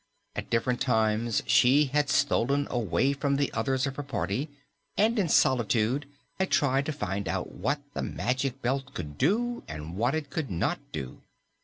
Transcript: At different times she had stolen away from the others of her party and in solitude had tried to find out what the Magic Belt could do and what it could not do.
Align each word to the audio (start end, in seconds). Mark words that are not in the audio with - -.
At 0.35 0.49
different 0.49 0.81
times 0.81 1.43
she 1.45 1.85
had 1.85 2.09
stolen 2.09 2.65
away 2.71 3.13
from 3.13 3.35
the 3.35 3.53
others 3.53 3.85
of 3.85 3.97
her 3.97 4.01
party 4.01 4.49
and 4.97 5.19
in 5.19 5.29
solitude 5.29 6.07
had 6.39 6.49
tried 6.49 6.87
to 6.87 6.91
find 6.91 7.27
out 7.27 7.51
what 7.51 7.81
the 7.93 8.01
Magic 8.01 8.63
Belt 8.63 8.95
could 8.95 9.19
do 9.19 9.61
and 9.67 9.95
what 9.95 10.15
it 10.15 10.31
could 10.31 10.49
not 10.49 10.79
do. 10.91 11.21